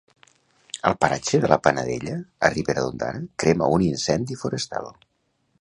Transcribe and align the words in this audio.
Al 0.89 0.95
paratge 1.03 1.41
de 1.43 1.51
la 1.51 1.59
Panadella, 1.67 2.17
a 2.49 2.53
Ribera 2.55 2.87
d'Ondara, 2.87 3.23
crema 3.45 3.71
un 3.77 3.89
incendi 3.93 4.43
forestal. 4.47 4.95